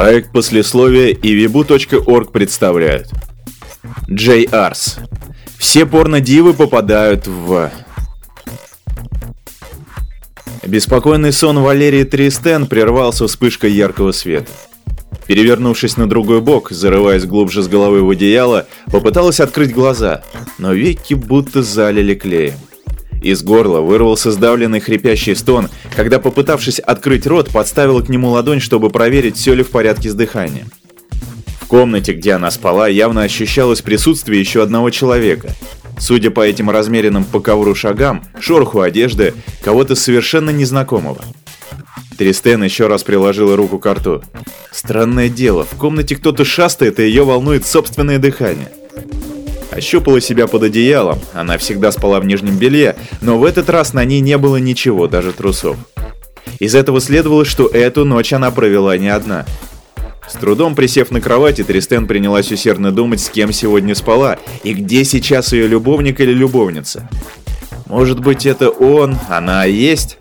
[0.00, 3.08] Проект послесловия и vibu.org представляют.
[4.10, 4.96] Джей Арс.
[5.58, 7.70] Все порнодивы попадают в...
[10.66, 14.50] Беспокойный сон Валерии Тристен прервался вспышкой яркого света.
[15.26, 20.22] Перевернувшись на другой бок, зарываясь глубже с головы в одеяло, попыталась открыть глаза,
[20.56, 22.56] но веки будто залили клеем.
[23.22, 28.90] Из горла вырвался сдавленный хрипящий стон, когда, попытавшись открыть рот, подставила к нему ладонь, чтобы
[28.90, 30.68] проверить, все ли в порядке с дыханием.
[31.60, 35.50] В комнате, где она спала, явно ощущалось присутствие еще одного человека.
[35.98, 41.22] Судя по этим размеренным по ковру шагам, шороху одежды, кого-то совершенно незнакомого.
[42.16, 44.22] Тристен еще раз приложила руку к рту.
[44.72, 48.70] Странное дело, в комнате кто-то шастает, и ее волнует собственное дыхание.
[49.70, 54.04] Ощупала себя под одеялом, она всегда спала в нижнем белье, но в этот раз на
[54.04, 55.76] ней не было ничего, даже трусов.
[56.58, 59.46] Из этого следовало, что эту ночь она провела не одна.
[60.28, 65.04] С трудом присев на кровати, Тристен принялась усердно думать, с кем сегодня спала, и где
[65.04, 67.08] сейчас ее любовник или любовница.
[67.86, 70.18] Может быть, это он, она есть?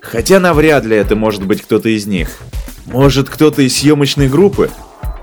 [0.00, 2.38] Хотя навряд ли это может быть кто-то из них.
[2.86, 4.70] Может, кто-то из съемочной группы?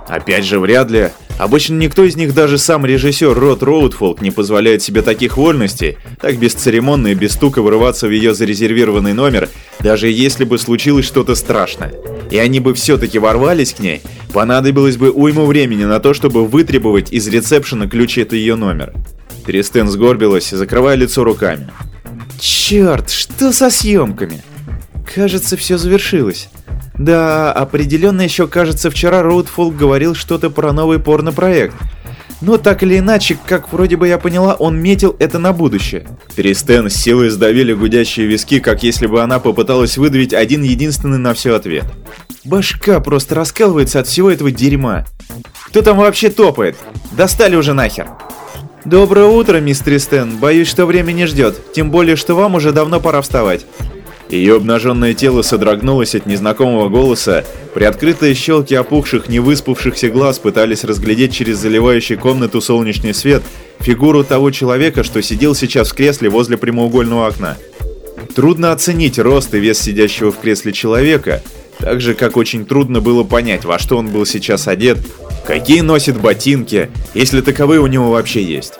[0.07, 1.09] Опять же, вряд ли.
[1.37, 6.37] Обычно никто из них, даже сам режиссер Рот Роудфолк, не позволяет себе таких вольностей, так
[6.37, 11.93] бесцеремонно и без стука вырываться в ее зарезервированный номер, даже если бы случилось что-то страшное.
[12.31, 17.11] И они бы все-таки ворвались к ней, понадобилось бы уйму времени на то, чтобы вытребовать
[17.11, 18.93] из ресепшена ключ от ее номера.
[19.45, 21.67] Тристен сгорбилась, закрывая лицо руками.
[22.39, 24.41] Черт, что со съемками?
[25.13, 26.49] Кажется, все завершилось.
[26.97, 31.75] Да, определенно еще, кажется, вчера Роудфолк говорил что-то про новый порно-проект.
[32.41, 36.05] Но так или иначе, как вроде бы я поняла, он метил это на будущее.
[36.35, 41.33] Тристен с силой сдавили гудящие виски, как если бы она попыталась выдавить один единственный на
[41.33, 41.85] все ответ.
[42.43, 45.05] Башка просто раскалывается от всего этого дерьма.
[45.67, 46.75] Кто там вообще топает?
[47.13, 48.09] Достали уже нахер.
[48.83, 50.37] Доброе утро, мистер Тристен.
[50.37, 51.71] Боюсь, что время не ждет.
[51.71, 53.65] Тем более, что вам уже давно пора вставать.
[54.29, 61.57] Ее обнаженное тело содрогнулось от незнакомого голоса, приоткрытые щелки опухших, невыспавшихся глаз пытались разглядеть через
[61.57, 63.43] заливающий комнату солнечный свет
[63.79, 67.57] фигуру того человека, что сидел сейчас в кресле возле прямоугольного окна.
[68.35, 71.43] Трудно оценить рост и вес сидящего в кресле человека,
[71.77, 74.97] так же, как очень трудно было понять, во что он был сейчас одет,
[75.45, 78.75] какие носит ботинки, если таковые у него вообще есть.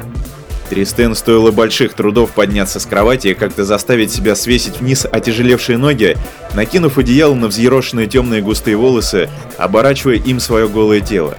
[0.69, 6.17] Тристен стоило больших трудов подняться с кровати и как-то заставить себя свесить вниз отяжелевшие ноги,
[6.53, 11.37] накинув одеяло на взъерошенные темные густые волосы, оборачивая им свое голое тело.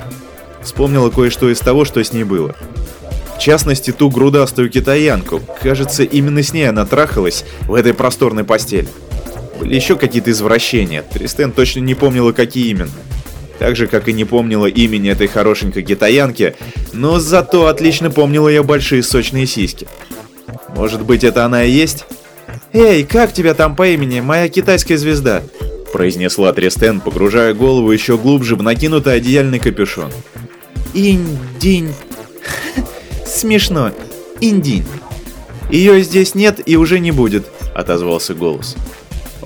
[0.62, 2.54] Вспомнила кое-что из того, что с ней было.
[3.36, 5.40] В частности, ту грудастую китаянку.
[5.60, 8.88] Кажется, именно с ней она трахалась в этой просторной постели.
[9.58, 11.02] Были еще какие-то извращения.
[11.02, 12.90] Тристен точно не помнила, какие именно
[13.58, 16.56] так же, как и не помнила имени этой хорошенькой китаянки,
[16.92, 19.86] но зато отлично помнила ее большие сочные сиськи.
[20.76, 22.04] Может быть, это она и есть?
[22.72, 25.42] «Эй, как тебя там по имени, моя китайская звезда?»
[25.92, 30.10] произнесла Тристен, погружая голову еще глубже в накинутый одеяльный капюшон.
[30.92, 31.94] «Инь-динь...»
[33.24, 33.92] «Смешно.
[34.40, 34.84] Индинь.
[35.70, 38.74] Ее здесь нет и уже не будет»,— отозвался голос.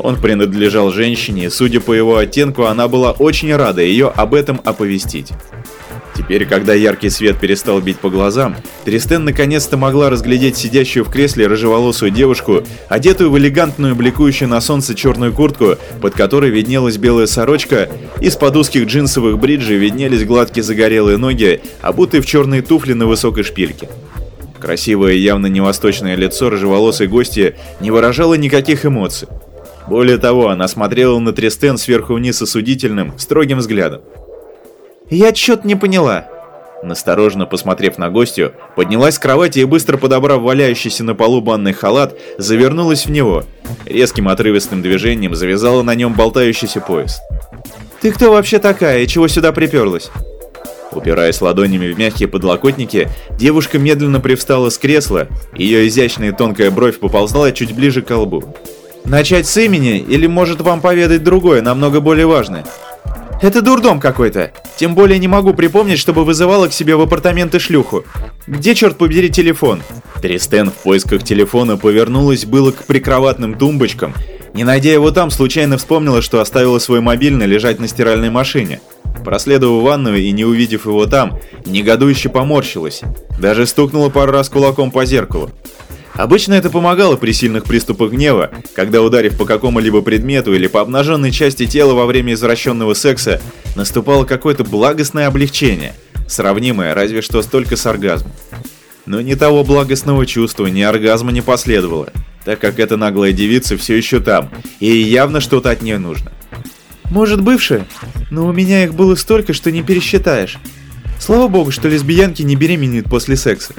[0.01, 5.33] Он принадлежал женщине, судя по его оттенку, она была очень рада ее об этом оповестить.
[6.15, 11.47] Теперь, когда яркий свет перестал бить по глазам, Тристен наконец-то могла разглядеть сидящую в кресле
[11.47, 17.89] рыжеволосую девушку, одетую в элегантную, бликующую на солнце черную куртку, под которой виднелась белая сорочка,
[18.21, 23.89] из-под узких джинсовых бриджей виднелись гладкие загорелые ноги, обутые в черные туфли на высокой шпильке.
[24.59, 29.29] Красивое, явно не восточное лицо рыжеволосой гости не выражало никаких эмоций.
[29.89, 34.03] Более того, она смотрела на Тристен сверху вниз осудительным, строгим взглядом.
[35.09, 36.29] «Я чё-то не поняла».
[36.83, 42.17] Настороженно посмотрев на гостью, поднялась с кровати и, быстро подобрав валяющийся на полу банный халат,
[42.37, 43.45] завернулась в него.
[43.85, 47.19] Резким отрывистым движением завязала на нем болтающийся пояс.
[48.01, 50.11] «Ты кто вообще такая и чего сюда приперлась?»
[50.93, 53.09] Упираясь ладонями в мягкие подлокотники,
[53.39, 58.55] девушка медленно привстала с кресла, ее изящная тонкая бровь поползла чуть ближе к лбу.
[59.09, 62.67] Начать с имени или может вам поведать другое, намного более важное?
[63.41, 64.53] Это дурдом какой-то.
[64.77, 68.05] Тем более не могу припомнить, чтобы вызывала к себе в апартаменты шлюху.
[68.47, 69.83] Где, черт побери, телефон?
[70.21, 74.13] Тристен в поисках телефона повернулась было к прикроватным тумбочкам.
[74.53, 78.81] Не найдя его там, случайно вспомнила, что оставила свой мобильный лежать на стиральной машине.
[79.25, 83.01] Проследовав ванную и не увидев его там, негодующе поморщилась.
[83.41, 85.51] Даже стукнула пару раз кулаком по зеркалу.
[86.19, 91.31] Обычно это помогало при сильных приступах гнева, когда ударив по какому-либо предмету или по обнаженной
[91.31, 93.41] части тела во время извращенного секса,
[93.77, 95.95] наступало какое-то благостное облегчение,
[96.27, 98.33] сравнимое разве что столько с оргазмом.
[99.07, 102.09] Но ни того благостного чувства, ни оргазма не последовало,
[102.45, 104.51] так как эта наглая девица все еще там,
[104.81, 106.33] и явно что-то от нее нужно.
[107.13, 107.87] Может, бывшая?
[108.33, 110.59] Но у меня их было столько, что не пересчитаешь.
[111.21, 113.75] Слава богу, что лесбиянки не беременеют после секса.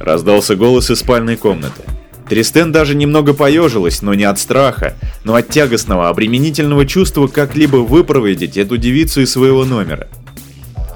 [0.00, 1.82] Раздался голос из спальной комнаты.
[2.28, 4.94] Тристен даже немного поежилась, но не от страха,
[5.24, 10.08] но от тягостного, обременительного чувства как-либо выпроводить эту девицу из своего номера.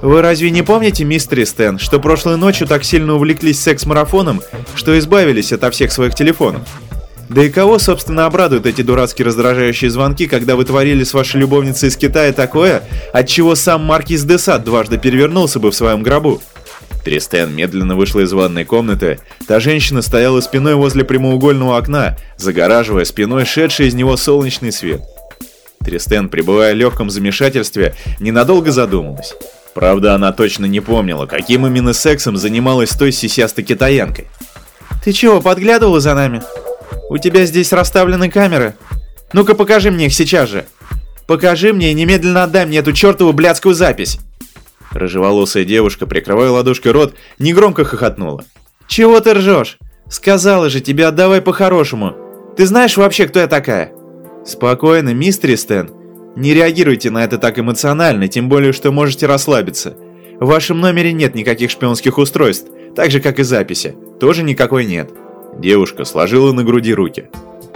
[0.01, 4.43] Вы разве не помните, мистер Тристен, что прошлой ночью так сильно увлеклись секс-марафоном,
[4.75, 6.63] что избавились ото всех своих телефонов?
[7.29, 11.89] Да и кого, собственно, обрадуют эти дурацкие раздражающие звонки, когда вы творили с вашей любовницей
[11.89, 16.41] из Китая такое, от чего сам Маркиз де Сад дважды перевернулся бы в своем гробу?
[17.05, 19.19] Тристен медленно вышла из ванной комнаты.
[19.47, 25.03] Та женщина стояла спиной возле прямоугольного окна, загораживая спиной шедший из него солнечный свет.
[25.85, 29.35] Тристен, пребывая в легком замешательстве, ненадолго задумалась.
[29.75, 34.29] Правда, она точно не помнила, каким именно сексом занималась той сисястой китаянкой.
[35.05, 36.43] «Ты чего, подглядывала за нами?
[37.11, 38.75] У тебя здесь расставлены камеры?
[39.35, 40.65] Ну-ка покажи мне их сейчас же.
[41.27, 44.21] Покажи мне и немедленно отдай мне эту чертову блядскую запись!»
[44.95, 48.45] Рыжеволосая девушка, прикрывая ладошкой рот, негромко хохотнула.
[48.87, 49.79] «Чего ты ржешь?
[50.09, 52.15] Сказала же тебе отдавай по-хорошему.
[52.57, 53.93] Ты знаешь вообще, кто я такая?»
[54.47, 55.91] «Спокойно, мистер Стэн.
[56.37, 59.97] Не реагируйте на это так эмоционально, тем более, что можете расслабиться.
[60.39, 63.97] В вашем номере нет никаких шпионских устройств, так же, как и записи.
[64.21, 65.11] Тоже никакой нет».
[65.59, 67.31] Девушка сложила на груди руки.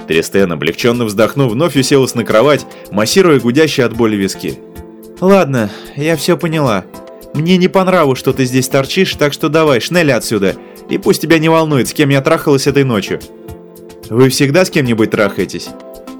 [0.06, 4.58] Тристен, облегченно вздохнув, вновь уселась на кровать, массируя гудящие от боли виски.
[5.20, 6.84] «Ладно, я все поняла.
[7.34, 10.56] Мне не по нраву, что ты здесь торчишь, так что давай, шнели отсюда.
[10.88, 13.20] И пусть тебя не волнует, с кем я трахалась этой ночью.
[14.08, 15.68] Вы всегда с кем-нибудь трахаетесь?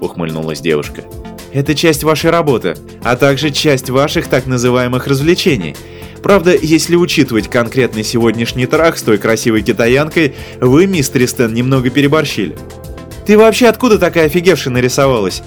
[0.01, 1.03] Ухмыльнулась девушка.
[1.51, 5.75] Это часть вашей работы, а также часть ваших так называемых развлечений.
[6.21, 12.55] Правда, если учитывать конкретный сегодняшний трах с той красивой китаянкой, вы, мистер Стэн, немного переборщили.
[13.25, 15.41] Ты вообще откуда такая офигевшая нарисовалась?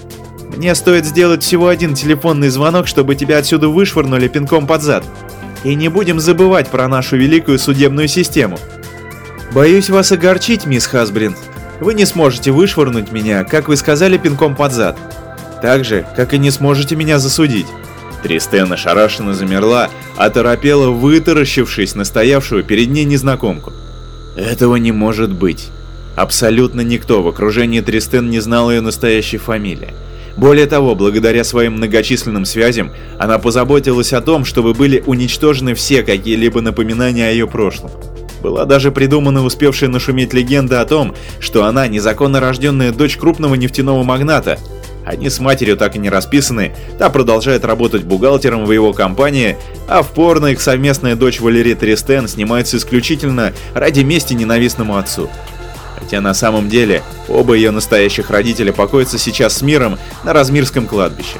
[0.57, 5.03] Мне стоит сделать всего один телефонный звонок, чтобы тебя отсюда вышвырнули пинком под зад.
[5.63, 8.59] И не будем забывать про нашу великую судебную систему.
[9.53, 11.35] Боюсь вас огорчить, мисс Хасбрин.
[11.79, 14.97] Вы не сможете вышвырнуть меня, как вы сказали, пинком под зад.
[15.61, 17.67] Так же, как и не сможете меня засудить.
[18.23, 23.73] Тристен ошарашенно замерла, оторопела, вытаращившись на стоявшую перед ней незнакомку.
[24.35, 25.69] Этого не может быть.
[26.15, 29.93] Абсолютно никто в окружении Тристен не знал ее настоящей фамилии.
[30.35, 36.61] Более того, благодаря своим многочисленным связям, она позаботилась о том, чтобы были уничтожены все какие-либо
[36.61, 37.91] напоминания о ее прошлом.
[38.41, 44.03] Была даже придумана успевшая нашуметь легенда о том, что она незаконно рожденная дочь крупного нефтяного
[44.03, 44.59] магната.
[45.05, 49.57] Они с матерью так и не расписаны, та продолжает работать бухгалтером в его компании,
[49.87, 55.29] а в порно их совместная дочь Валерия Тристен снимается исключительно ради мести ненавистному отцу.
[56.03, 61.37] Хотя на самом деле оба ее настоящих родителя покоятся сейчас с миром на Размирском кладбище.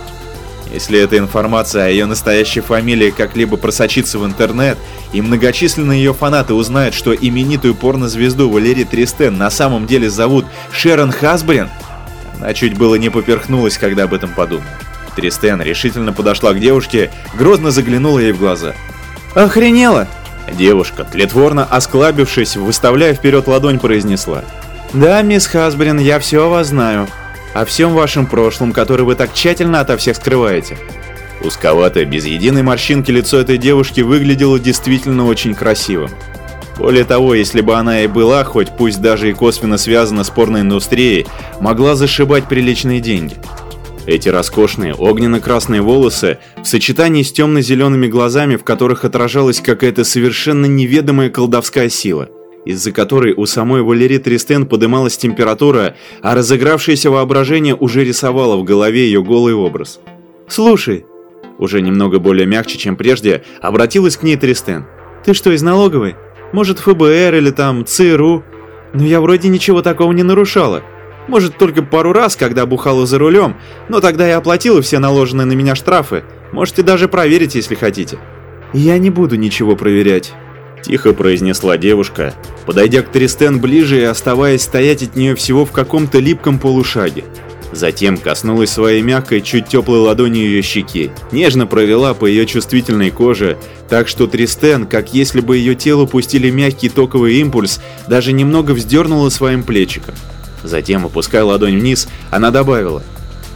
[0.71, 4.77] Если эта информация о ее настоящей фамилии как-либо просочится в интернет,
[5.11, 11.11] и многочисленные ее фанаты узнают, что именитую порнозвезду Валерий Тристен на самом деле зовут Шерон
[11.11, 11.69] Хасбрин,
[12.39, 14.65] она чуть было не поперхнулась, когда об этом подумала.
[15.17, 18.73] Тристен решительно подошла к девушке, грозно заглянула ей в глаза.
[19.35, 20.07] «Охренела!»
[20.57, 24.43] Девушка, тлетворно осклабившись, выставляя вперед ладонь, произнесла.
[24.93, 27.07] «Да, мисс Хасбрин, я все о вас знаю.
[27.53, 30.77] О всем вашем прошлом, который вы так тщательно ото всех скрываете».
[31.43, 36.11] Узковатое, без единой морщинки лицо этой девушки выглядело действительно очень красивым.
[36.77, 41.27] Более того, если бы она и была, хоть пусть даже и косвенно связана с порноиндустрией,
[41.59, 43.35] могла зашибать приличные деньги.
[44.05, 51.29] Эти роскошные огненно-красные волосы в сочетании с темно-зелеными глазами, в которых отражалась какая-то совершенно неведомая
[51.29, 52.27] колдовская сила,
[52.65, 59.05] из-за которой у самой Валерии Тристен подымалась температура, а разыгравшееся воображение уже рисовало в голове
[59.05, 60.01] ее голый образ.
[60.49, 61.05] «Слушай»,
[61.57, 64.85] уже немного более мягче, чем прежде, обратилась к ней Тристен.
[65.23, 66.15] «Ты что, из налоговой?
[66.51, 68.43] Может, ФБР или там ЦРУ?
[68.93, 70.83] Но я вроде ничего такого не нарушала».
[71.27, 73.55] Может, только пару раз, когда бухала за рулем,
[73.89, 76.23] но тогда я оплатила все наложенные на меня штрафы.
[76.51, 78.17] Можете даже проверить, если хотите.
[78.73, 80.33] Я не буду ничего проверять.
[80.83, 82.33] Тихо произнесла девушка,
[82.65, 87.23] подойдя к Тристен ближе и оставаясь стоять от нее всего в каком-то липком полушаге.
[87.71, 93.57] Затем коснулась своей мягкой, чуть теплой ладонью ее щеки, нежно провела по ее чувствительной коже,
[93.89, 99.29] так что Тристен, как если бы ее телу пустили мягкий токовый импульс, даже немного вздернула
[99.29, 100.13] своим плечиком.
[100.63, 103.03] Затем, опуская ладонь вниз, она добавила.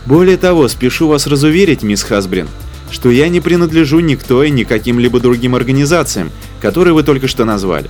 [0.05, 2.47] «Более того, спешу вас разуверить, мисс Хасбрин,
[2.91, 7.45] что я не принадлежу ни к той, ни каким-либо другим организациям, которые вы только что
[7.45, 7.89] назвали.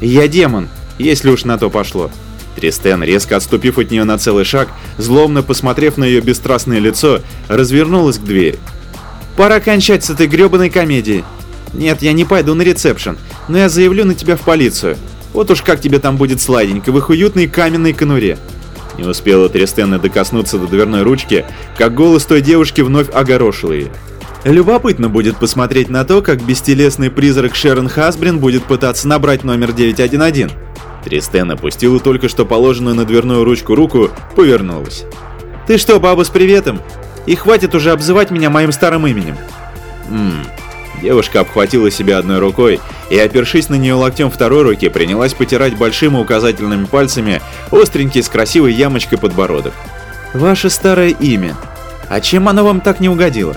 [0.00, 2.10] Я демон, если уж на то пошло.
[2.56, 8.18] Тристен, резко отступив от нее на целый шаг, злобно посмотрев на ее бесстрастное лицо, развернулась
[8.18, 8.58] к двери.
[9.36, 11.24] «Пора кончать с этой гребаной комедией.
[11.72, 13.16] Нет, я не пойду на ресепшн,
[13.48, 14.96] но я заявлю на тебя в полицию.
[15.32, 18.38] Вот уж как тебе там будет сладенько в их уютной каменной конуре».
[18.98, 23.90] Не успела Тристена докоснуться до дверной ручки, как голос той девушки вновь огорошил ее.
[24.44, 30.50] Любопытно будет посмотреть на то, как бестелесный призрак Шерон Хасбрин будет пытаться набрать номер 911.
[31.04, 35.04] Тристен опустила только что положенную на дверную ручку руку, повернулась.
[35.66, 36.80] «Ты что, баба с приветом?
[37.26, 39.36] И хватит уже обзывать меня моим старым именем!»
[40.08, 40.44] «Ммм...»
[41.00, 46.16] Девушка обхватила себя одной рукой и, опершись на нее локтем второй руки, принялась потирать большими
[46.16, 47.40] указательными пальцами
[47.70, 49.74] остренький с красивой ямочкой подбородок.
[50.34, 51.56] «Ваше старое имя.
[52.08, 53.56] А чем оно вам так не угодило?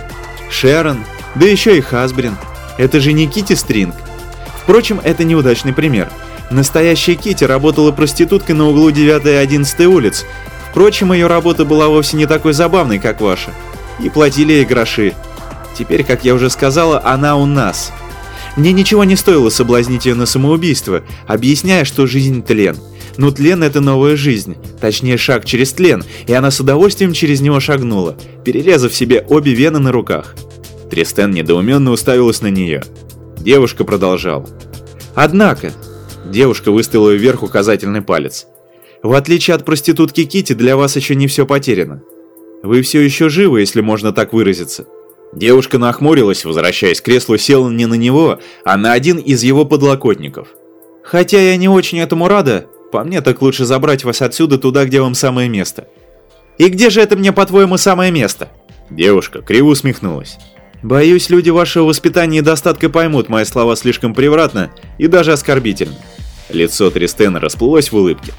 [0.50, 1.04] Шерон,
[1.36, 2.36] да еще и Хасбрин.
[2.78, 3.96] Это же не Кити Стринг.
[4.62, 6.10] Впрочем, это неудачный пример.
[6.50, 10.26] Настоящая Кити работала проституткой на углу 9 и 11 улиц.
[10.70, 13.52] Впрочем, ее работа была вовсе не такой забавной, как ваша.
[14.00, 15.14] И платили ей гроши.
[15.82, 17.92] Теперь, как я уже сказала, она у нас.
[18.56, 22.78] Мне ничего не стоило соблазнить ее на самоубийство, объясняя, что жизнь тлен.
[23.18, 27.60] Но тлен— это новая жизнь, точнее шаг через тлен, и она с удовольствием через него
[27.60, 30.36] шагнула, перерезав себе обе вены на руках.
[30.92, 32.84] Тристен недоуменно уставилась на нее.
[33.40, 34.48] Девушка продолжала.
[35.16, 35.74] Однако,
[36.28, 38.46] Девушка выставила вверх указательный палец.
[39.02, 42.04] В отличие от проститутки Кити, для вас еще не все потеряно.
[42.62, 44.86] Вы все еще живы, если можно так выразиться.
[45.34, 50.50] Девушка нахмурилась, возвращаясь к креслу, села не на него, а на один из его подлокотников.
[51.04, 55.00] Хотя я не очень этому рада, по мне так лучше забрать вас отсюда туда, где
[55.02, 55.88] вам самое место.
[56.58, 58.50] И где же это мне, по-твоему, самое место?
[58.90, 60.38] Девушка криво усмехнулась.
[60.84, 65.96] Боюсь, люди вашего воспитания и достатка поймут мои слова слишком превратно и даже оскорбительно.
[66.50, 68.34] Лицо Тристена расплылось в улыбке.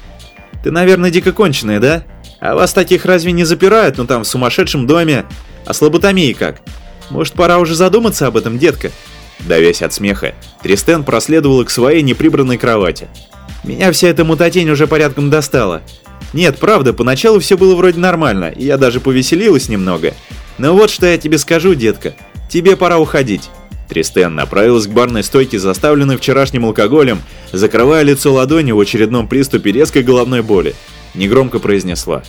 [0.63, 2.03] «Ты, наверное, дико конченая, да?
[2.39, 5.25] А вас таких разве не запирают, ну там, в сумасшедшем доме?
[5.65, 6.61] А с лоботомией как?
[7.09, 8.91] Может, пора уже задуматься об этом, детка?»
[9.39, 13.07] Давясь от смеха, Тристен проследовал к своей неприбранной кровати.
[13.63, 15.81] «Меня вся эта мутатень уже порядком достала.
[16.33, 20.13] Нет, правда, поначалу все было вроде нормально, и я даже повеселилась немного.
[20.57, 22.13] Но вот что я тебе скажу, детка.
[22.49, 23.49] Тебе пора уходить.
[23.87, 30.03] Тристен направилась к барной стойке, заставленной вчерашним алкоголем, закрывая лицо ладонью в очередном приступе резкой
[30.03, 30.73] головной боли.
[31.13, 32.23] Негромко произнесла.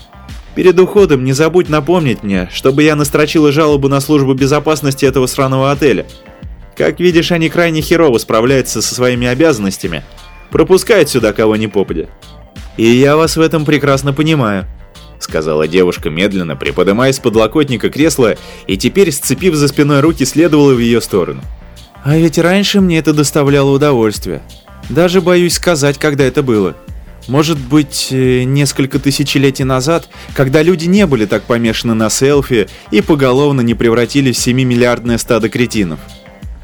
[0.54, 5.70] «Перед уходом не забудь напомнить мне, чтобы я настрочила жалобу на службу безопасности этого сраного
[5.70, 6.06] отеля.
[6.76, 10.02] Как видишь, они крайне херово справляются со своими обязанностями.
[10.50, 12.06] Пропускают сюда кого ни попадя.
[12.76, 14.66] И я вас в этом прекрасно понимаю
[15.24, 18.36] сказала девушка медленно, приподнимая с подлокотника кресла
[18.68, 21.42] и теперь, сцепив за спиной руки, следовала в ее сторону.
[22.04, 24.42] А ведь раньше мне это доставляло удовольствие.
[24.90, 26.76] Даже боюсь сказать, когда это было.
[27.26, 33.00] Может быть, э, несколько тысячелетий назад, когда люди не были так помешаны на селфи и
[33.00, 36.00] поголовно не превратились в 7-миллиардное стадо кретинов.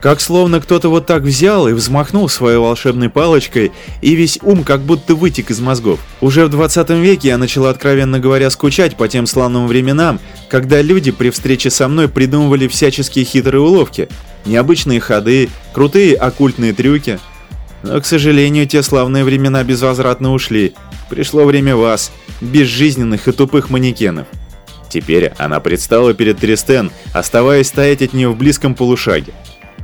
[0.00, 4.81] Как словно кто-то вот так взял и взмахнул своей волшебной палочкой, и весь ум как
[4.81, 6.00] будто вытек из мозгов.
[6.23, 11.11] Уже в 20 веке я начала, откровенно говоря, скучать по тем славным временам, когда люди
[11.11, 14.09] при встрече со мной придумывали всяческие хитрые уловки,
[14.47, 17.19] необычные ходы, крутые оккультные трюки.
[17.83, 20.75] Но, к сожалению, те славные времена безвозвратно ушли.
[21.09, 24.27] Пришло время вас, безжизненных и тупых манекенов.
[24.89, 29.33] Теперь она предстала перед Тристен, оставаясь стоять от нее в близком полушаге.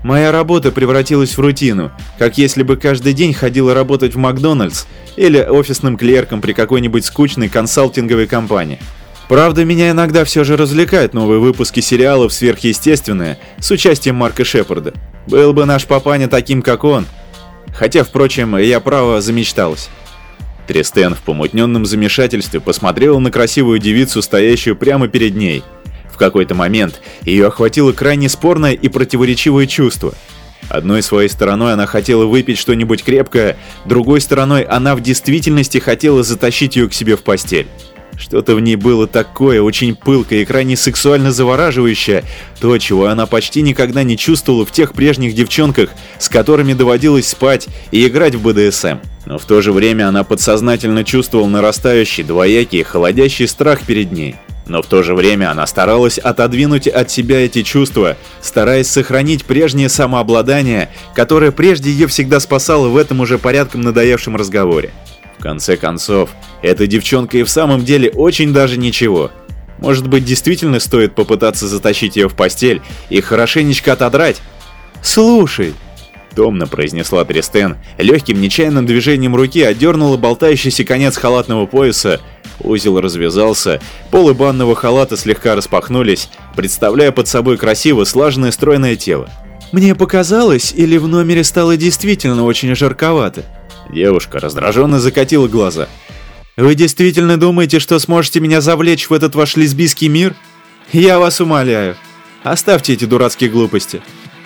[0.03, 4.85] Моя работа превратилась в рутину, как если бы каждый день ходила работать в Макдональдс
[5.17, 8.79] или офисным клерком при какой-нибудь скучной консалтинговой компании.
[9.29, 14.95] Правда, меня иногда все же развлекают новые выпуски сериалов «Сверхъестественное» с участием Марка Шепарда.
[15.27, 17.07] Был бы наш папаня таким, как он.
[17.77, 19.89] Хотя, впрочем, я право замечталась.
[20.67, 25.63] Тристен в помутненном замешательстве посмотрел на красивую девицу, стоящую прямо перед ней–
[26.17, 30.15] в какой-то момент ее охватило крайне спорное и противоречивое чувство.
[30.71, 36.75] Одной своей стороной она хотела выпить что-нибудь крепкое, другой стороной она в действительности хотела затащить
[36.75, 37.67] ее к себе в постель.
[38.19, 42.25] Что-то в ней было такое, очень пылкое и крайне сексуально завораживающее,
[42.61, 47.69] то, чего она почти никогда не чувствовала в тех прежних девчонках, с которыми доводилось спать
[47.91, 48.99] и играть в БДСМ.
[49.27, 54.37] Но в то же время она подсознательно чувствовала нарастающий, двоякий, холодящий страх перед ней.
[54.67, 59.89] Но в то же время она старалась отодвинуть от себя эти чувства, стараясь сохранить прежнее
[59.89, 64.93] самообладание, которое прежде ее всегда спасало в этом уже порядком надоевшем разговоре.
[65.39, 66.31] В конце концов,
[66.63, 69.31] эта девчонка и в самом деле очень даже ничего.
[69.79, 74.41] Может быть, действительно стоит попытаться затащить ее в постель и хорошенечко отодрать?
[75.03, 75.75] «Слушай»,—
[76.35, 82.21] томно произнесла Тристен, легким нечаянным движением руки отдернула болтающийся конец халатного пояса,
[82.61, 89.29] узел развязался, полы банного халата слегка распахнулись, представляя под собой красиво слаженное стройное тело.
[89.73, 93.45] «Мне показалось, или в номере стало действительно очень жарковато?»
[93.91, 95.89] Девушка раздраженно закатила глаза.
[96.57, 100.35] «Вы действительно думаете, что сможете меня завлечь в этот ваш лесбийский мир?
[100.93, 101.97] Я вас умоляю.
[102.43, 104.01] Оставьте эти дурацкие глупости.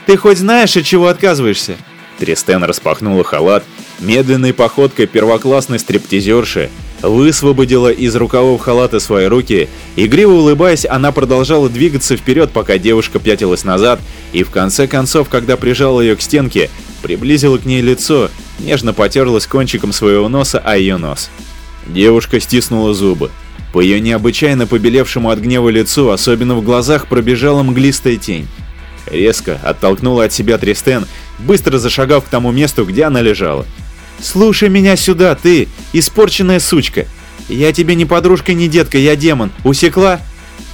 [0.07, 1.77] Ты хоть знаешь, от чего отказываешься?»
[2.19, 3.65] Тристен распахнула халат,
[3.99, 6.69] медленной походкой первоклассной стриптизерши,
[7.01, 13.65] высвободила из рукавов халата свои руки, игриво улыбаясь, она продолжала двигаться вперед, пока девушка пятилась
[13.65, 14.01] назад,
[14.33, 16.69] и в конце концов, когда прижала ее к стенке,
[17.03, 18.29] приблизила к ней лицо,
[18.65, 21.31] нежно потерлась кончиком своего носа о ее нос.
[21.87, 23.31] Девушка стиснула зубы.
[23.73, 28.49] По ее необычайно побелевшему от гнева лицу, особенно в глазах, пробежала мглистая тень.
[29.07, 31.07] Резко оттолкнула от себя Тристен,
[31.39, 33.67] быстро зашагав к тому месту, где она лежала.
[34.23, 37.07] «Слушай меня сюда, ты, испорченная сучка!
[37.49, 40.21] Я тебе не подружка, не детка, я демон, усекла?»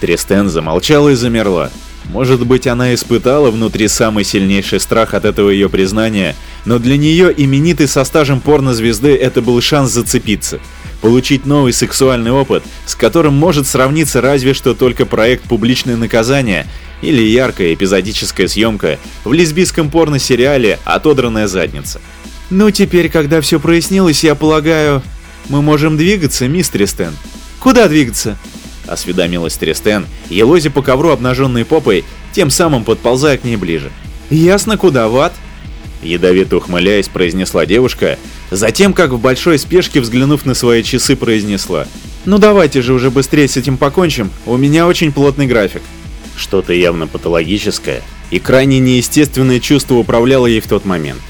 [0.00, 1.70] Тристен замолчала и замерла.
[2.10, 7.34] Может быть, она испытала внутри самый сильнейший страх от этого ее признания, но для нее,
[7.36, 10.60] именитый со стажем порнозвезды, это был шанс зацепиться,
[11.00, 16.66] получить новый сексуальный опыт, с которым может сравниться разве что только проект «Публичное наказание»
[17.02, 22.00] или яркая эпизодическая съемка в лесбийском порно-сериале «Отодранная задница».
[22.50, 25.02] «Ну теперь, когда все прояснилось, я полагаю,
[25.48, 27.14] мы можем двигаться, мистер Стэн?»
[27.58, 28.38] «Куда двигаться?»—
[28.86, 33.90] осведомилась Тристен, елозя по ковру обнаженной попой, тем самым подползая к ней ближе.
[34.30, 35.32] «Ясно, куда, в ад?»
[36.02, 38.18] Ядовито ухмыляясь, произнесла девушка,
[38.50, 41.86] затем, как в большой спешке, взглянув на свои часы, произнесла.
[42.24, 45.82] «Ну давайте же уже быстрее с этим покончим, у меня очень плотный график».
[46.36, 51.20] Что-то явно патологическое и крайне неестественное чувство управляло ей в тот момент.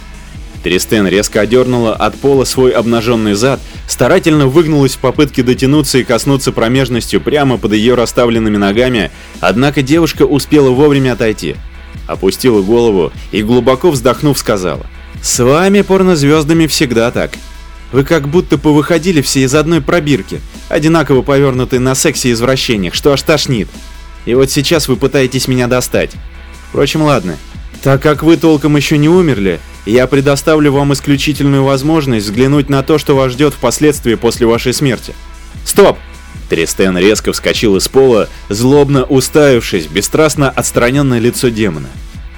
[0.67, 6.51] Тристен резко одернула от пола свой обнаженный зад, старательно выгнулась в попытке дотянуться и коснуться
[6.51, 11.55] промежностью прямо под ее расставленными ногами, однако девушка успела вовремя отойти.
[12.09, 14.85] Опустила голову и, глубоко вздохнув, сказала.
[15.23, 17.31] «С вами, порнозвездами, всегда так.
[17.93, 23.13] Вы как будто повыходили все из одной пробирки, одинаково повернутые на сексе и извращениях, что
[23.13, 23.69] аж тошнит.
[24.25, 26.11] И вот сейчас вы пытаетесь меня достать.
[26.71, 27.37] Впрочем, ладно.
[27.85, 32.99] Так как вы толком еще не умерли, я предоставлю вам исключительную возможность взглянуть на то,
[32.99, 35.15] что вас ждет впоследствии после вашей смерти.
[35.65, 35.97] Стоп!
[36.49, 41.89] Тристен резко вскочил из пола, злобно уставившись, бесстрастно отстраненное лицо демона.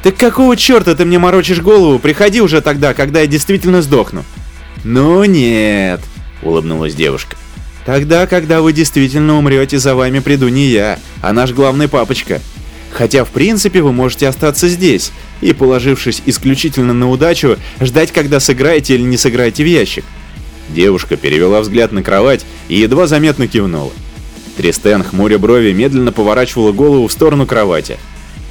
[0.03, 1.99] «Так какого черта ты мне морочишь голову?
[1.99, 4.25] Приходи уже тогда, когда я действительно сдохну».
[4.85, 6.01] «Ну нет»,—
[6.43, 7.37] улыбнулась девушка.
[7.85, 12.41] «Тогда, когда вы действительно умрете, за вами приду не я, а наш главный папочка.
[12.91, 18.95] Хотя, в принципе, вы можете остаться здесь и, положившись исключительно на удачу, ждать, когда сыграете
[18.95, 20.05] или не сыграете в ящик.
[20.71, 23.93] Девушка перевела взгляд на кровать и едва заметно кивнула.
[24.57, 27.99] Тристен, хмуря брови, медленно поворачивала голову в сторону кровати.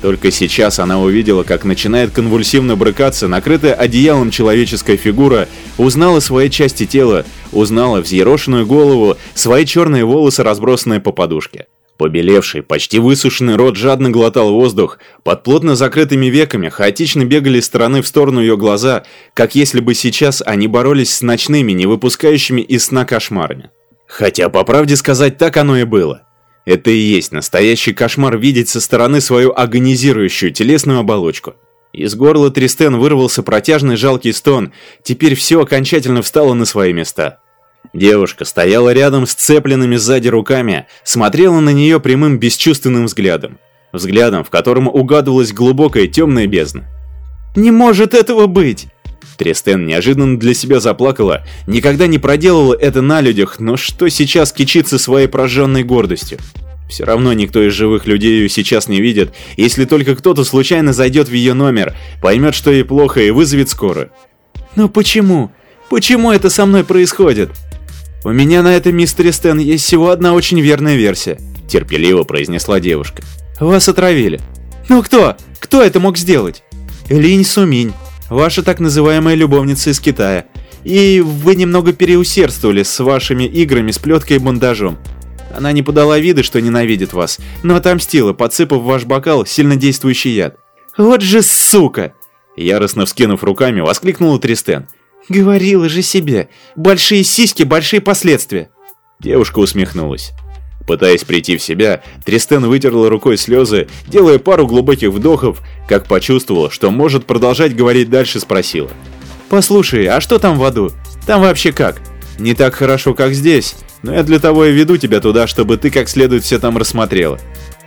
[0.02, 6.86] Только сейчас она увидела, как начинает конвульсивно брыкаться накрытая одеялом человеческая фигура, узнала свои части
[6.86, 11.66] тела, узнала взъерошенную голову, свои черные волосы, разбросанные по подушке.
[11.98, 18.08] Побелевший, почти высушенный рот жадно глотал воздух, под плотно закрытыми веками хаотично бегали стороны в
[18.08, 23.04] сторону ее глаза, как если бы сейчас они боролись с ночными, не выпускающими из сна
[23.04, 23.72] кошмарами.
[24.08, 26.22] Хотя, по правде сказать, так оно и было.
[26.66, 31.56] Это и есть настоящий кошмар видеть со стороны свою агонизирующую телесную оболочку.
[31.94, 37.40] Из горла Тристен вырвался протяжный жалкий стон, теперь все окончательно встало на свои места.
[37.94, 43.60] Девушка стояла рядом с цепленными сзади руками, смотрела на нее прямым бесчувственным взглядом.
[43.94, 46.86] Взглядом, в котором угадывалась глубокая темная бездна.
[47.56, 48.88] «Не может этого быть!»
[49.38, 54.98] Тристен неожиданно для себя заплакала, никогда не проделала это на людях, но что сейчас кичится
[54.98, 56.40] своей прожженной гордостью?
[56.90, 61.28] Все равно никто из живых людей ее сейчас не видит, если только кто-то случайно зайдет
[61.28, 64.10] в ее номер, поймет, что ей плохо и вызовет скорую.
[64.76, 65.52] Но почему?
[65.90, 67.52] Почему это со мной происходит?
[68.28, 73.24] У меня на этом мистере Стэн есть всего одна очень верная версия, терпеливо произнесла девушка.
[73.58, 74.42] Вас отравили.
[74.90, 75.38] Ну кто?
[75.62, 76.62] Кто это мог сделать?
[77.08, 77.94] Линь Суминь,
[78.30, 80.44] ваша так называемая любовница из Китая.
[80.84, 84.98] И вы немного переусердствовали с вашими играми с плеткой и бандажом.
[85.56, 90.58] Она не подала вида, что ненавидит вас, но отомстила, подсыпав в ваш бокал сильнодействующий яд.
[90.98, 92.12] Вот же сука!
[92.58, 94.86] Яростно вскинув руками, воскликнула Тристен.
[95.30, 98.70] «Говорила же себе, большие сиськи, большие последствия!»
[99.20, 100.32] Девушка усмехнулась.
[100.88, 105.60] Пытаясь прийти в себя, Тристен вытерла рукой слезы, делая пару глубоких вдохов,
[105.90, 108.90] как почувствовала, что может продолжать говорить дальше, спросила.
[109.50, 110.92] «Послушай, а что там в аду?
[111.26, 112.00] Там вообще как?
[112.40, 115.90] Не так хорошо, как здесь, но я для того и веду тебя туда, чтобы ты
[115.90, 117.38] как следует все там рассмотрела.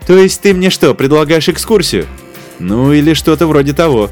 [0.07, 2.07] То есть ты мне что, предлагаешь экскурсию?
[2.59, 4.11] Ну или что-то вроде того».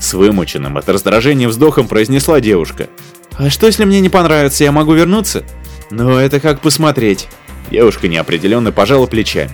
[0.00, 2.88] С вымученным от раздражения вздохом произнесла девушка.
[3.36, 5.44] «А что, если мне не понравится, я могу вернуться?»
[5.90, 7.28] «Ну, это как посмотреть».
[7.70, 9.50] Девушка неопределенно пожала плечами.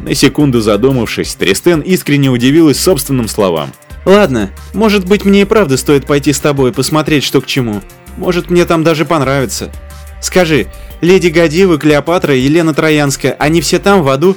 [0.00, 3.72] На секунду задумавшись, Тристен искренне удивилась собственным словам.
[4.04, 7.82] «Ладно, может быть мне и правда стоит пойти с тобой и посмотреть, что к чему.
[8.16, 9.70] Может мне там даже понравится.
[10.20, 10.66] Скажи,
[11.02, 14.36] леди Гадива, Клеопатра и Елена Троянская, они все там, в аду?»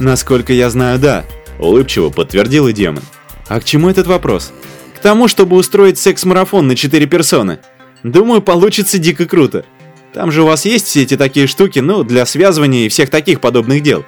[0.00, 1.24] «Насколько я знаю, да»,—
[1.58, 3.02] улыбчиво подтвердил и демон.
[3.46, 4.52] «А к чему этот вопрос?»
[4.98, 7.60] К тому, чтобы устроить секс-марафон на 4 персоны.
[8.02, 9.64] Думаю, получится дико круто.
[10.12, 13.40] Там же у вас есть все эти такие штуки, ну, для связывания и всех таких
[13.40, 14.04] подобных дел.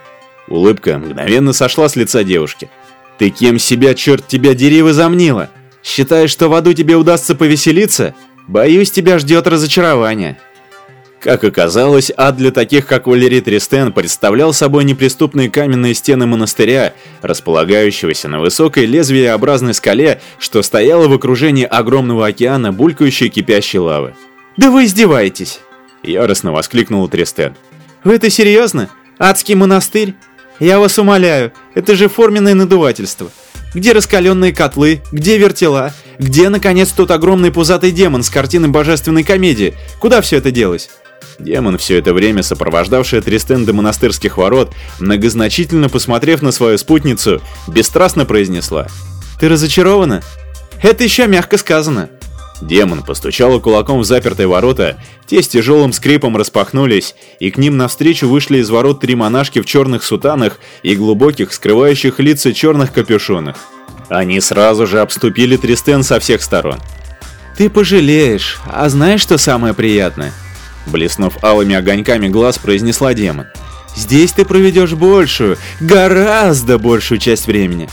[0.48, 2.70] Улыбка мгновенно сошла с лица девушки.
[3.18, 5.48] Ты кем себя, черт тебя дери, возомнила?
[5.84, 8.16] Считаешь, что в аду тебе удастся повеселиться?
[8.48, 10.40] Боюсь, тебя ждет разочарование.
[11.20, 18.28] Как оказалось, ад для таких, как Валерий Тристен, представлял собой неприступные каменные стены монастыря, располагающегося
[18.28, 24.14] на высокой лезвиеобразной скале, что стояло в окружении огромного океана, булькающей кипящей лавы.
[24.56, 25.60] «Да вы издеваетесь!»–
[26.02, 27.54] яростно воскликнул Тристен.
[28.02, 28.88] «Вы это серьезно?
[29.18, 30.14] Адский монастырь?
[30.58, 33.30] Я вас умоляю, это же форменное надувательство.
[33.74, 35.02] Где раскаленные котлы?
[35.12, 35.92] Где вертела?
[36.18, 39.74] Где, наконец, тот огромный пузатый демон с картины божественной комедии?
[40.00, 40.88] Куда все это делось?»
[41.38, 48.24] Демон, все это время сопровождавший Тристен до монастырских ворот, многозначительно посмотрев на свою спутницу, бесстрастно
[48.24, 48.86] произнесла.
[49.38, 50.22] «Ты разочарована?
[50.82, 52.10] Это еще мягко сказано».
[52.60, 58.28] Демон постучал кулаком в запертые ворота, те с тяжелым скрипом распахнулись, и к ним навстречу
[58.28, 63.56] вышли из ворот три монашки в черных сутанах и глубоких, скрывающих лица черных капюшонах.
[64.10, 66.78] Они сразу же обступили Тристен со всех сторон.
[67.56, 70.32] «Ты пожалеешь, а знаешь, что самое приятное?»
[70.86, 73.46] Блеснув алыми огоньками глаз, произнесла демон.
[73.96, 77.88] «Здесь ты проведешь большую, гораздо большую часть времени».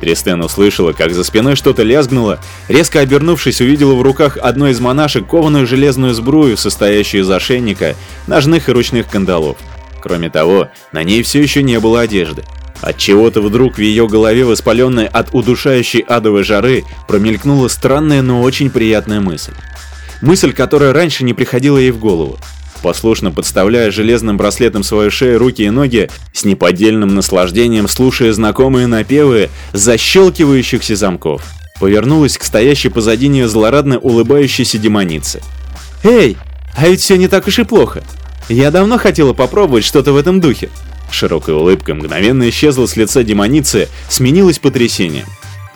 [0.00, 5.26] Тристен услышала, как за спиной что-то лязгнуло, резко обернувшись, увидела в руках одной из монашек
[5.26, 7.94] кованую железную сбрую, состоящую из ошейника,
[8.26, 9.56] ножных и ручных кандалов.
[10.02, 12.44] Кроме того, на ней все еще не было одежды.
[12.82, 18.68] От чего-то вдруг в ее голове, воспаленной от удушающей адовой жары, промелькнула странная, но очень
[18.68, 19.54] приятная мысль.
[20.24, 22.38] Мысль, которая раньше не приходила ей в голову.
[22.82, 29.50] Послушно подставляя железным браслетом свою шею, руки и ноги, с неподдельным наслаждением слушая знакомые напевы
[29.74, 31.44] защелкивающихся замков,
[31.78, 35.42] повернулась к стоящей позади нее злорадно улыбающейся демонице.
[36.02, 36.38] «Эй,
[36.74, 38.02] а ведь все не так уж и плохо.
[38.48, 40.70] Я давно хотела попробовать что-то в этом духе».
[41.10, 45.26] Широкая улыбка мгновенно исчезла с лица демоницы, сменилась потрясением.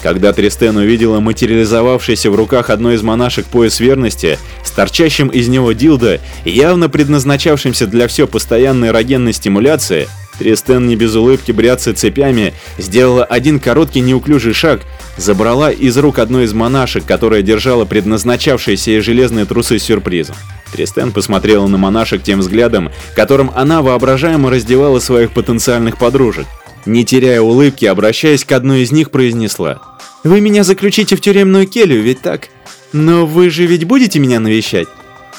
[0.03, 5.73] Когда Тристен увидела материализовавшийся в руках одной из монашек пояс верности с торчащим из него
[5.73, 10.09] дилдо, явно предназначавшимся для все постоянной эрогенной стимуляции,
[10.39, 14.83] Тристен не без улыбки бряться цепями сделала один короткий неуклюжий шаг,
[15.17, 20.37] забрала из рук одной из монашек, которая держала предназначавшиеся ей железные трусы сюрпризом.
[20.73, 26.47] Тристен посмотрела на монашек тем взглядом, которым она воображаемо раздевала своих потенциальных подружек.
[26.87, 29.81] Не теряя улыбки, обращаясь к одной из них, произнесла.
[30.25, 32.49] «Вы меня заключите в тюремную келью, ведь так?
[32.93, 34.89] Но вы же ведь будете меня навещать?»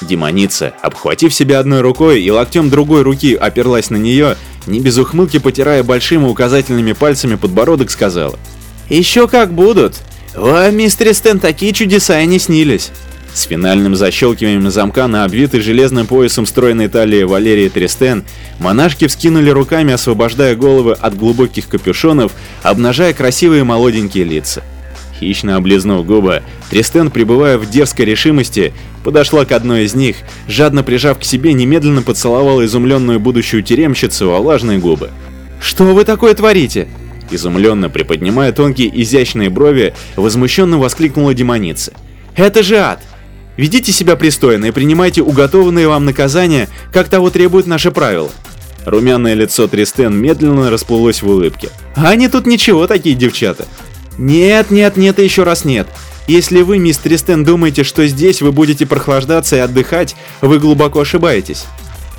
[0.00, 5.38] Демоница, обхватив себя одной рукой и локтем другой руки оперлась на нее, не без ухмылки
[5.38, 8.38] потирая большими указательными пальцами подбородок, сказала.
[8.88, 9.96] «Еще как будут!
[10.34, 12.90] Вам, мистер Стэн, такие чудеса и не снились!»
[13.32, 18.24] С финальным защелкиванием замка на обвитой железным поясом стройной талии Валерии Тристен,
[18.58, 24.62] монашки вскинули руками, освобождая головы от глубоких капюшонов, обнажая красивые молоденькие лица.
[25.18, 28.72] Хищно облизнув губы, Тристен, пребывая в дерзкой решимости,
[29.04, 30.16] подошла к одной из них,
[30.48, 35.10] жадно прижав к себе, немедленно поцеловала изумленную будущую тюремщицу во влажные губы.
[35.60, 36.88] «Что вы такое творите?»
[37.30, 41.92] Изумленно приподнимая тонкие изящные брови, возмущенно воскликнула демоница.
[42.34, 43.00] «Это же ад!
[43.56, 48.30] Ведите себя пристойно и принимайте уготованные вам наказания, как того требует наше правило».
[48.86, 51.68] Румяное лицо Тристен медленно расплылось в улыбке.
[51.94, 53.66] «А они тут ничего, такие девчата.
[54.16, 55.86] Нет, нет, нет и еще раз нет.
[56.26, 61.66] Если вы, мистер Стэн, думаете, что здесь вы будете прохлаждаться и отдыхать, вы глубоко ошибаетесь.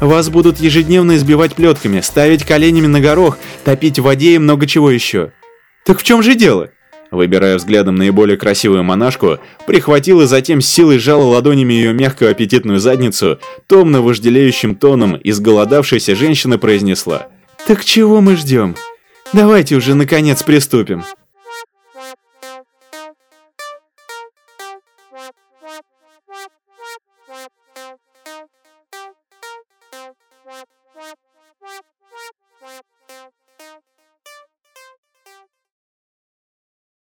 [0.01, 4.89] Вас будут ежедневно избивать плетками, ставить коленями на горох, топить в воде и много чего
[4.89, 5.31] еще.
[5.85, 6.71] Так в чем же дело?
[7.11, 12.79] Выбирая взглядом наиболее красивую монашку, прихватил и затем с силой сжала ладонями ее мягкую аппетитную
[12.79, 17.27] задницу, томно вожделеющим тоном изголодавшаяся женщина произнесла.
[17.67, 18.77] «Так чего мы ждем?
[19.33, 21.03] Давайте уже наконец приступим».